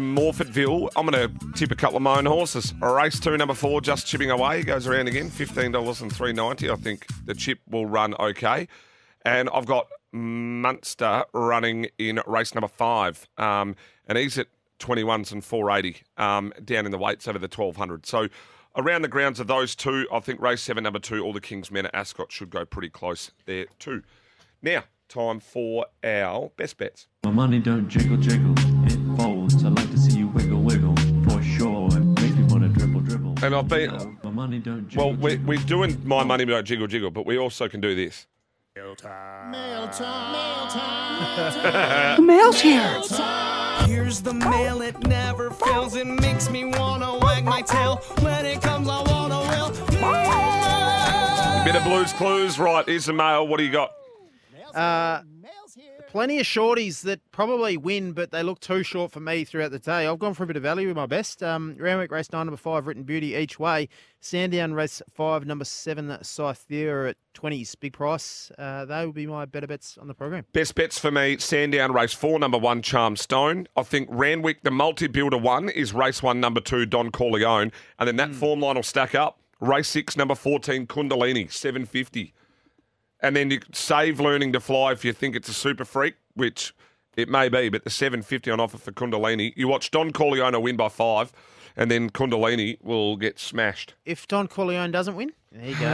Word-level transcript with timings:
Morphettville. 0.00 0.90
I'm 0.94 1.06
going 1.06 1.28
to 1.28 1.52
tip 1.54 1.70
a 1.70 1.74
couple 1.74 1.96
of 1.96 2.02
my 2.02 2.18
own 2.18 2.26
horses. 2.26 2.74
Race 2.82 3.18
two, 3.18 3.34
number 3.38 3.54
four, 3.54 3.80
just 3.80 4.06
chipping 4.06 4.30
away. 4.30 4.62
Goes 4.62 4.86
around 4.86 5.08
again, 5.08 5.30
fifteen 5.30 5.72
dollars 5.72 6.02
and 6.02 6.14
three 6.14 6.34
ninety. 6.34 6.70
I 6.70 6.76
think 6.76 7.06
the 7.24 7.34
chip 7.34 7.60
will 7.66 7.86
run 7.86 8.14
okay. 8.20 8.68
And 9.24 9.48
I've 9.54 9.64
got 9.64 9.88
Munster 10.12 11.24
running 11.32 11.88
in 11.98 12.20
race 12.26 12.54
number 12.54 12.68
five, 12.68 13.26
um, 13.38 13.74
and 14.06 14.18
he's 14.18 14.36
at 14.36 14.48
twenty 14.78 15.02
ones 15.02 15.32
and 15.32 15.42
four 15.42 15.70
eighty 15.70 16.02
um, 16.18 16.52
down 16.62 16.84
in 16.84 16.92
the 16.92 16.98
weights 16.98 17.26
over 17.26 17.38
the 17.38 17.48
twelve 17.48 17.76
hundred. 17.76 18.04
So 18.04 18.28
around 18.76 19.00
the 19.00 19.08
grounds 19.08 19.40
of 19.40 19.46
those 19.46 19.74
two, 19.74 20.06
I 20.12 20.20
think 20.20 20.42
race 20.42 20.60
seven, 20.60 20.84
number 20.84 20.98
two, 20.98 21.24
all 21.24 21.32
the 21.32 21.40
King's 21.40 21.70
Men 21.70 21.86
at 21.86 21.94
Ascot 21.94 22.30
should 22.30 22.50
go 22.50 22.66
pretty 22.66 22.90
close 22.90 23.30
there 23.46 23.64
too. 23.78 24.02
Now, 24.60 24.84
time 25.08 25.40
for 25.40 25.86
our 26.04 26.50
best 26.58 26.76
bets. 26.76 27.06
My 27.24 27.30
money 27.30 27.60
don't 27.60 27.88
jiggle 27.88 28.18
jiggle, 28.18 28.52
it 28.84 28.98
folds. 29.16 29.64
I 29.64 29.68
like 29.68 29.90
to 29.90 29.98
see 29.98 30.18
you 30.18 30.28
wiggle 30.28 30.60
wiggle 30.62 30.94
for 31.28 31.42
sure. 31.42 31.88
It 31.88 32.00
makes 32.20 32.34
me 32.36 32.44
want 32.44 32.62
to 32.62 32.68
dribble 32.68 33.00
dribble. 33.00 33.34
And 33.44 33.54
I've 33.54 33.68
been 33.68 34.18
My 34.22 34.30
money 34.30 34.58
don't 34.58 34.88
jiggle. 34.88 35.08
well. 35.10 35.16
We're, 35.16 35.30
jiggle. 35.30 35.46
we're 35.46 35.58
doing 35.64 36.00
my 36.06 36.24
money 36.24 36.44
don't 36.44 36.64
jiggle 36.66 36.86
jiggle, 36.86 37.10
but 37.10 37.26
we 37.26 37.38
also 37.38 37.68
can 37.68 37.80
do 37.80 37.94
this. 37.94 38.26
Mail 38.76 38.94
time, 38.94 39.50
mail 39.52 39.88
time. 42.52 43.88
Here's 43.88 44.20
the 44.20 44.34
mail, 44.34 44.82
it 44.82 44.98
never 45.06 45.50
fails. 45.50 45.96
It 45.96 46.06
makes 46.06 46.50
me 46.50 46.66
wanna 46.66 47.18
wag 47.18 47.44
my 47.44 47.62
tail. 47.62 47.96
When 48.20 48.44
it 48.44 48.60
comes, 48.60 48.86
I 48.88 49.02
wanna 49.02 49.38
will. 49.38 49.72
Bit 51.64 51.76
of 51.76 51.84
blues 51.84 52.12
clues, 52.12 52.58
right? 52.58 52.86
Here's 52.86 53.06
the 53.06 53.12
mail. 53.14 53.46
What 53.48 53.56
do 53.58 53.64
you 53.64 53.72
got? 53.72 53.90
Uh, 54.74 55.22
plenty 56.08 56.38
of 56.38 56.46
shorties 56.46 57.02
that 57.02 57.20
probably 57.32 57.76
win, 57.76 58.12
but 58.12 58.30
they 58.30 58.42
look 58.42 58.60
too 58.60 58.82
short 58.82 59.12
for 59.12 59.20
me 59.20 59.44
throughout 59.44 59.70
the 59.70 59.78
day. 59.78 60.06
I've 60.06 60.18
gone 60.18 60.34
for 60.34 60.44
a 60.44 60.46
bit 60.46 60.56
of 60.56 60.62
value 60.62 60.88
with 60.88 60.96
my 60.96 61.06
best. 61.06 61.42
Um, 61.42 61.76
Randwick 61.78 62.10
race 62.10 62.32
nine, 62.32 62.46
number 62.46 62.56
five, 62.56 62.86
Written 62.86 63.02
Beauty 63.02 63.34
each 63.34 63.58
way. 63.58 63.88
Sandown 64.20 64.72
race 64.72 65.02
five, 65.12 65.44
number 65.46 65.64
seven, 65.64 66.08
Scythea 66.08 67.10
at 67.10 67.16
20s, 67.34 67.78
big 67.78 67.92
price. 67.92 68.50
Uh, 68.58 68.84
they 68.84 69.04
will 69.04 69.12
be 69.12 69.26
my 69.26 69.44
better 69.44 69.66
bets 69.66 69.98
on 69.98 70.08
the 70.08 70.14
program. 70.14 70.46
Best 70.52 70.74
bets 70.74 70.98
for 70.98 71.10
me: 71.10 71.36
Sandown 71.38 71.92
race 71.92 72.12
four, 72.12 72.38
number 72.38 72.58
one, 72.58 72.82
Charm 72.82 73.16
Stone. 73.16 73.68
I 73.76 73.82
think 73.82 74.08
Randwick, 74.10 74.62
the 74.62 74.70
multi-builder 74.70 75.38
one, 75.38 75.68
is 75.68 75.92
race 75.92 76.22
one, 76.22 76.40
number 76.40 76.60
two, 76.60 76.86
Don 76.86 77.10
Corleone, 77.10 77.72
and 77.98 78.08
then 78.08 78.16
that 78.16 78.34
form 78.34 78.60
line 78.60 78.76
will 78.76 78.82
stack 78.82 79.14
up. 79.14 79.40
Race 79.60 79.88
six, 79.88 80.16
number 80.16 80.34
fourteen, 80.34 80.86
Kundalini, 80.86 81.50
seven 81.52 81.84
fifty. 81.84 82.32
And 83.20 83.34
then 83.34 83.50
you 83.50 83.60
save 83.72 84.20
learning 84.20 84.52
to 84.52 84.60
fly 84.60 84.92
if 84.92 85.04
you 85.04 85.12
think 85.12 85.34
it's 85.36 85.48
a 85.48 85.54
super 85.54 85.84
freak, 85.84 86.14
which 86.34 86.74
it 87.16 87.28
may 87.28 87.48
be, 87.48 87.68
but 87.70 87.84
the 87.84 87.90
750 87.90 88.50
on 88.50 88.60
offer 88.60 88.76
for 88.78 88.92
Kundalini. 88.92 89.52
You 89.56 89.68
watch 89.68 89.90
Don 89.90 90.12
Corleone 90.12 90.60
win 90.60 90.76
by 90.76 90.90
five, 90.90 91.32
and 91.76 91.90
then 91.90 92.10
Kundalini 92.10 92.76
will 92.82 93.16
get 93.16 93.38
smashed. 93.38 93.94
If 94.04 94.28
Don 94.28 94.48
Corleone 94.48 94.90
doesn't 94.90 95.16
win, 95.16 95.32
there 95.50 95.66
you 95.66 95.74
go. 95.76 95.86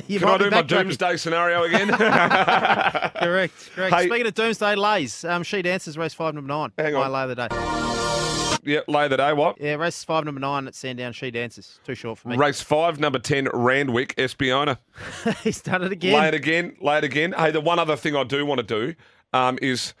you 0.08 0.18
Can 0.18 0.28
I 0.28 0.38
do 0.38 0.50
my 0.50 0.62
backtracking. 0.62 0.66
doomsday 0.66 1.16
scenario 1.16 1.62
again? 1.62 1.88
Correct, 3.22 3.70
correct. 3.74 3.94
Hey- 3.94 4.06
Speaking 4.08 4.26
of 4.26 4.34
Doomsday 4.34 4.74
Lays, 4.74 5.24
um, 5.24 5.44
She 5.44 5.62
Dances 5.62 5.96
race 5.96 6.12
five, 6.14 6.34
number 6.34 6.48
nine. 6.52 6.72
Hang 6.76 6.96
on. 6.96 7.00
My 7.02 7.06
on. 7.06 7.12
lay 7.12 7.22
of 7.22 7.36
the 7.36 7.48
day. 7.48 8.01
Yeah, 8.62 8.80
lay 8.88 9.08
the 9.08 9.16
day, 9.16 9.32
what? 9.32 9.60
Yeah, 9.60 9.74
race 9.74 10.02
five, 10.04 10.24
number 10.24 10.40
nine 10.40 10.66
at 10.66 10.74
Sandown. 10.74 11.12
She 11.12 11.30
Dances. 11.30 11.78
Too 11.84 11.94
short 11.94 12.18
for 12.18 12.28
me. 12.28 12.36
Race 12.36 12.60
five, 12.60 12.98
number 13.00 13.18
10, 13.18 13.48
Randwick, 13.52 14.14
Espiona. 14.16 14.78
He's 15.42 15.60
done 15.60 15.82
it 15.82 15.92
again. 15.92 16.12
Lay 16.14 16.28
again. 16.28 16.34
it 16.34 16.36
again, 16.36 16.76
lay 16.80 16.98
it 16.98 17.04
again. 17.04 17.32
Hey, 17.36 17.50
the 17.50 17.60
one 17.60 17.78
other 17.78 17.96
thing 17.96 18.16
I 18.16 18.24
do 18.24 18.44
want 18.46 18.58
to 18.58 18.66
do 18.66 18.94
um, 19.32 19.58
is 19.62 19.94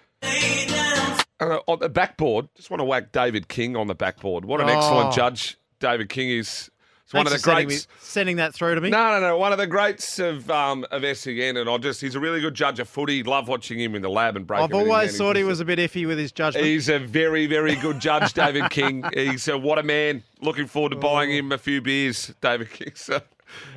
uh, 1.40 1.58
on 1.66 1.78
the 1.80 1.88
backboard, 1.88 2.48
just 2.56 2.70
want 2.70 2.80
to 2.80 2.84
whack 2.84 3.12
David 3.12 3.48
King 3.48 3.76
on 3.76 3.86
the 3.88 3.94
backboard. 3.94 4.44
What 4.44 4.60
an 4.60 4.68
Oh. 4.68 4.76
excellent 4.76 5.14
judge 5.14 5.56
David 5.80 6.08
King 6.08 6.30
is. 6.30 6.70
It's 7.12 7.14
one 7.14 7.26
of 7.26 7.32
the 7.32 7.38
Thanks 7.38 7.44
sending 7.44 7.66
greats. 7.68 7.86
me- 7.88 7.94
sending 8.00 8.36
that 8.36 8.54
through 8.54 8.74
to 8.74 8.80
me. 8.80 8.88
No, 8.88 9.10
no, 9.12 9.20
no. 9.20 9.36
One 9.36 9.52
of 9.52 9.58
the 9.58 9.66
greats 9.66 10.18
of 10.18 10.50
um, 10.50 10.86
of 10.90 11.02
SEN, 11.16 11.58
and 11.58 11.68
I 11.68 11.76
just 11.76 12.00
he's 12.00 12.14
a 12.14 12.20
really 12.20 12.40
good 12.40 12.54
judge 12.54 12.78
of 12.80 12.88
footy. 12.88 13.22
Love 13.22 13.48
watching 13.48 13.78
him 13.78 13.94
in 13.94 14.00
the 14.00 14.08
lab 14.08 14.34
and 14.36 14.46
breaking. 14.46 14.64
I've 14.64 14.74
always 14.74 15.16
thought 15.18 15.36
he 15.36 15.44
was 15.44 15.60
a 15.60 15.64
bit 15.66 15.78
iffy 15.78 16.06
with 16.06 16.18
his 16.18 16.32
judgment. 16.32 16.64
He's 16.66 16.88
a 16.88 16.98
very, 16.98 17.46
very 17.46 17.76
good 17.76 18.00
judge, 18.00 18.32
David 18.32 18.70
King. 18.70 19.04
He's 19.14 19.46
a, 19.48 19.58
what 19.58 19.78
a 19.78 19.82
man. 19.82 20.22
Looking 20.40 20.66
forward 20.66 20.90
to 20.90 20.96
buying 20.96 21.30
him 21.30 21.52
a 21.52 21.58
few 21.58 21.82
beers, 21.82 22.32
David 22.40 22.70
King. 22.70 22.92
So 22.96 23.20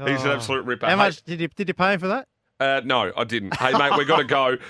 he's 0.06 0.22
an 0.24 0.30
Oh. 0.30 0.36
absolute 0.36 0.64
ripper. 0.64 0.86
How 0.88 0.96
much 0.96 1.22
did 1.24 1.42
you 1.42 1.50
did 1.50 1.68
you 1.68 1.74
pay 1.74 1.94
him 1.94 2.00
for 2.00 2.08
that? 2.08 2.28
Uh, 2.58 2.80
no, 2.86 3.12
I 3.18 3.26
didn't. 3.26 3.54
Hey, 3.58 3.74
mate, 3.74 3.98
we 3.98 4.06
got 4.06 4.20
to 4.20 4.24
go. 4.24 4.58